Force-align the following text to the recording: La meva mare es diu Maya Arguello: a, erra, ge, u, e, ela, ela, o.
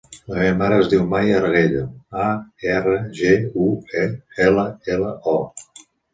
La 0.29 0.35
meva 0.35 0.53
mare 0.59 0.77
es 0.83 0.87
diu 0.93 1.03
Maya 1.11 1.35
Arguello: 1.39 1.83
a, 2.21 2.23
erra, 2.77 2.97
ge, 3.21 3.35
u, 3.67 3.69
e, 4.01 4.09
ela, 4.49 4.67
ela, 4.97 5.15
o. 5.37 5.89